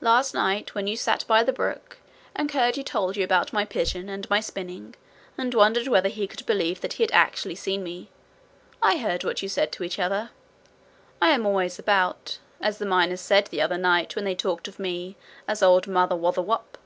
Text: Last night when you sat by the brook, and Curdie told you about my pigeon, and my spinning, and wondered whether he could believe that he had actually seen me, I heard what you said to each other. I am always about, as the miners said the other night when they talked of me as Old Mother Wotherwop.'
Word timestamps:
Last 0.00 0.32
night 0.32 0.76
when 0.76 0.86
you 0.86 0.96
sat 0.96 1.26
by 1.26 1.42
the 1.42 1.52
brook, 1.52 1.96
and 2.36 2.48
Curdie 2.48 2.84
told 2.84 3.16
you 3.16 3.24
about 3.24 3.52
my 3.52 3.64
pigeon, 3.64 4.08
and 4.08 4.30
my 4.30 4.38
spinning, 4.38 4.94
and 5.36 5.52
wondered 5.52 5.88
whether 5.88 6.08
he 6.08 6.28
could 6.28 6.46
believe 6.46 6.80
that 6.82 6.92
he 6.92 7.02
had 7.02 7.10
actually 7.10 7.56
seen 7.56 7.82
me, 7.82 8.08
I 8.80 8.98
heard 8.98 9.24
what 9.24 9.42
you 9.42 9.48
said 9.48 9.72
to 9.72 9.82
each 9.82 9.98
other. 9.98 10.30
I 11.20 11.30
am 11.30 11.44
always 11.44 11.80
about, 11.80 12.38
as 12.60 12.78
the 12.78 12.86
miners 12.86 13.20
said 13.22 13.46
the 13.48 13.60
other 13.60 13.76
night 13.76 14.14
when 14.14 14.24
they 14.24 14.36
talked 14.36 14.68
of 14.68 14.78
me 14.78 15.16
as 15.48 15.64
Old 15.64 15.88
Mother 15.88 16.14
Wotherwop.' 16.14 16.78